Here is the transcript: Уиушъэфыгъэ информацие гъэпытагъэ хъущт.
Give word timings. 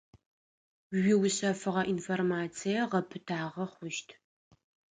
Уиушъэфыгъэ 0.93 1.81
информацие 1.93 2.79
гъэпытагъэ 2.91 3.65
хъущт. 3.73 4.07